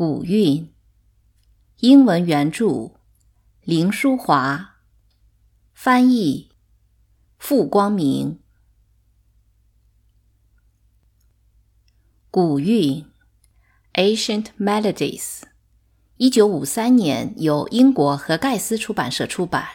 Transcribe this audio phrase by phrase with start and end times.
[0.00, 0.72] 古韵，
[1.80, 2.92] 英文原著
[3.62, 4.76] 林淑华，
[5.74, 6.52] 翻译
[7.36, 8.38] 傅光明。
[12.30, 13.04] 古韵
[13.94, 15.42] （Ancient Melodies），
[16.18, 19.66] 一九五三年由英国和盖斯出版社出版，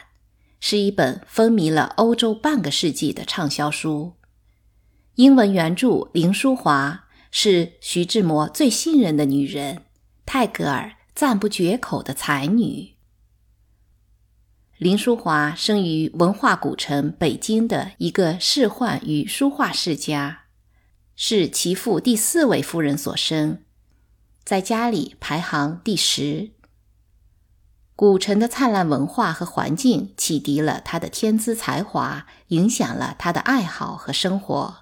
[0.58, 4.14] 是一本风靡了欧洲半个世纪的畅销书。
[5.16, 9.82] 英文原著林淑华是徐志摩最信任的女人。
[10.26, 12.94] 泰戈尔赞不绝口的才女
[14.78, 20.46] 林淑华生于文化古城北京的一个仕宦与书画世家，
[21.14, 23.62] 是其父第四位夫人所生，
[24.44, 26.50] 在家里排行第十。
[27.94, 34.78] 古城的灿烂文化和环境启迪了他的天资才华，影响了他的爱好和生活。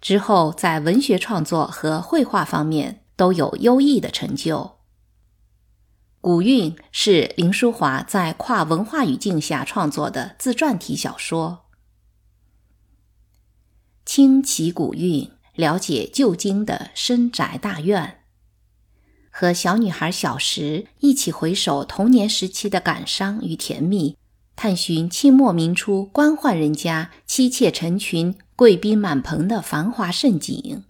[0.00, 3.04] 之后，在文学创作和绘画方面。
[3.18, 4.78] 都有优异的成就。
[6.20, 11.66] 古韵是林淑华在跨文化语境下创作的自传体小说。
[14.06, 18.20] 轻启古韵，了解旧京的深宅大院，
[19.30, 24.16] 和小女孩小石一起回首童年时期的感伤与甜蜜，
[24.56, 30.84] 探寻清末明初官宦人家妻妾成群、贵宾满棚的繁华盛景。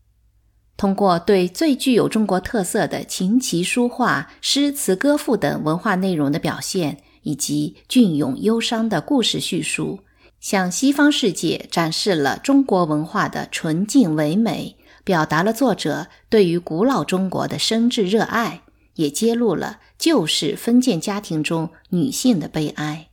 [0.78, 10.04] 通过对最具有中国特色的琴棋书画、诗词歌赋等文化内容的表现，以及隽永忧伤的故事叙述，
[10.38, 18.62] 向西方世界展示了中国文化的纯净唯美，表达了作者对于古老中国的深挚热爱，
[18.94, 23.08] 也揭露了旧式封建家庭中女性的悲哀。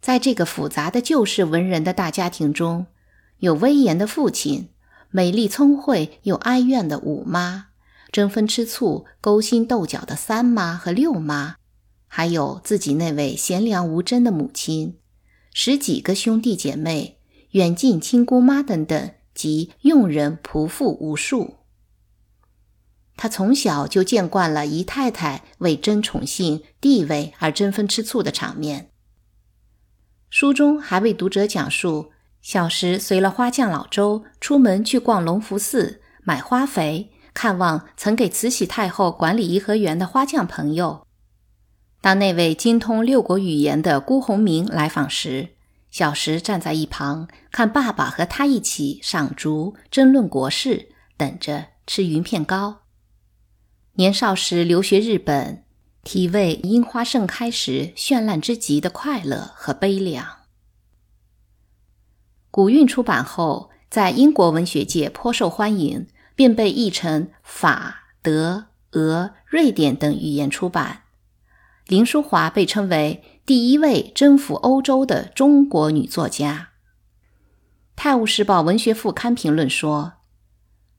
[0.00, 2.86] 在这个复杂的旧式文人的大家庭中，
[3.38, 4.68] 有威严的父亲。
[5.14, 7.66] 美丽聪慧又哀怨的五妈，
[8.10, 11.56] 争风吃醋、勾心斗角的三妈和六妈，
[12.08, 14.96] 还有自己那位贤良无争的母亲，
[15.52, 17.18] 十几个兄弟姐妹、
[17.50, 21.56] 远近亲姑妈等等，及佣人仆妇无数。
[23.14, 28.88] 他从小就见惯了姨太太为争宠幸、地位而争风吃醋的场面。
[30.30, 32.12] 书中还为读者讲述。
[32.42, 41.06] 小时随了花匠老周出门去逛隆福寺买花肥，看望曾给慈禧太后管理颐和园的花匠朋友。
[42.00, 45.50] 当那位精通六国语言的辜鸿铭来访时，
[45.88, 52.80] 小时站在一旁看爸爸和他一起赏竹、争论国事，等着吃云片糕。
[53.94, 55.62] 年少时留学日本，
[56.02, 60.41] 体味樱花盛开时绚烂之极的快乐和悲凉。
[62.52, 71.04] 古韵出版后，在英国文学界颇受欢迎，并被译成法、德、俄、瑞典等语言出版。
[71.86, 76.68] 林淑华被称为第一位征服欧洲的中国女作家。
[77.96, 80.12] 《泰晤士报》文学副刊评论说：“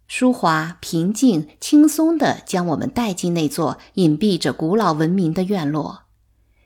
[0.07, 6.05] 淑华平静轻松地将我们带进那座隐蔽着古老文明的院落。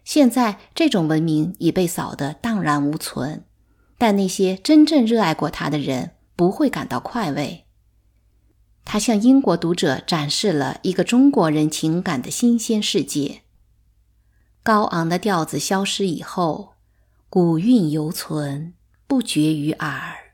[0.05, 3.43] 现在，这种文明已被扫得荡然无存。”
[3.97, 7.65] 但那些真正热爱过他的人不会感到快慰。
[8.85, 13.41] 他向英国读者展示了一个中国人情感的新鲜世界。
[14.63, 16.73] 高昂的调子消失以后，
[17.29, 18.73] 古韵犹存，
[19.07, 20.26] 不绝于耳。